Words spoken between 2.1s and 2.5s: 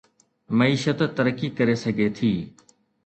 ٿي